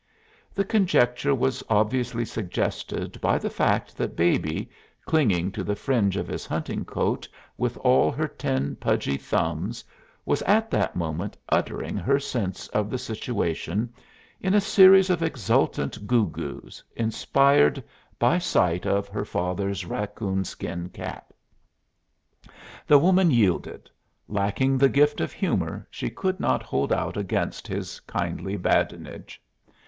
The 0.55 0.65
conjecture 0.65 1.35
was 1.35 1.63
obviously 1.69 2.25
suggested 2.25 3.21
by 3.21 3.37
the 3.37 3.51
fact 3.51 3.95
that 3.97 4.15
Baby, 4.15 4.67
clinging 5.05 5.51
to 5.51 5.63
the 5.63 5.75
fringe 5.75 6.17
of 6.17 6.27
his 6.27 6.43
hunting 6.47 6.85
coat 6.85 7.27
with 7.55 7.77
all 7.77 8.11
her 8.11 8.27
ten 8.27 8.75
pudgy 8.77 9.15
thumbs 9.15 9.83
was 10.25 10.41
at 10.41 10.71
that 10.71 10.95
moment 10.95 11.37
uttering 11.49 11.97
her 11.97 12.19
sense 12.19 12.67
of 12.69 12.89
the 12.89 12.97
situation 12.97 13.93
in 14.39 14.55
a 14.55 14.59
series 14.59 15.11
of 15.11 15.21
exultant 15.21 16.07
goo 16.07 16.25
goos 16.25 16.83
inspired 16.95 17.83
by 18.17 18.39
sight 18.39 18.87
of 18.87 19.07
her 19.07 19.23
father's 19.23 19.85
raccoon 19.85 20.43
skin 20.43 20.89
cap. 20.89 21.31
The 22.87 22.97
woman 22.97 23.29
yielded: 23.29 23.87
lacking 24.27 24.79
the 24.79 24.89
gift 24.89 25.21
of 25.21 25.31
humor 25.31 25.87
she 25.91 26.09
could 26.09 26.39
not 26.39 26.63
hold 26.63 26.91
out 26.91 27.17
against 27.17 27.67
his 27.67 27.99
kindly 27.99 28.57
badinage. 28.57 29.39